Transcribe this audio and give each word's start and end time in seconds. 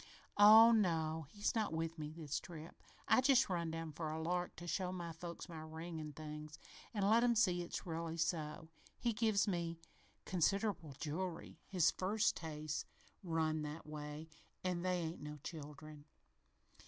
"Oh 0.39 0.71
no, 0.71 1.27
he's 1.29 1.53
not 1.53 1.73
with 1.73 1.99
me 1.99 2.11
this 2.11 2.39
trip. 2.39 2.75
I 3.07 3.21
just 3.21 3.49
run 3.49 3.69
down 3.69 3.91
for 3.91 4.09
a 4.11 4.19
lark 4.19 4.55
to 4.55 4.65
show 4.65 4.91
my 4.91 5.11
folks 5.11 5.47
my 5.47 5.59
ring 5.61 5.99
an' 5.99 6.13
things, 6.13 6.57
an' 6.91 7.07
let 7.07 7.23
'em 7.23 7.35
see 7.35 7.61
it's 7.61 7.85
really 7.85 8.17
so. 8.17 8.69
He 8.97 9.13
give 9.13 9.47
me 9.47 9.79
considerable 10.25 10.93
jewelry. 10.99 11.59
His 11.67 11.91
First's 11.91 12.31
taste 12.31 12.87
run 13.21 13.61
that 13.61 13.85
way, 13.85 14.27
an' 14.63 14.81
they 14.81 15.01
ain't 15.01 15.21
no 15.21 15.37
children. 15.43 16.05